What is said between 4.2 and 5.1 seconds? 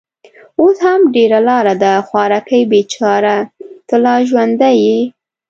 ژوندۍ يې؟